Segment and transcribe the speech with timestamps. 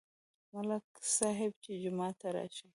[0.53, 2.67] ملک صاحب چې جومات ته راشي،